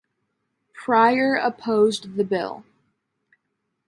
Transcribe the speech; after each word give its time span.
Pryor 0.73 1.35
opposed 1.35 2.15
the 2.15 2.23
bill. 2.23 2.63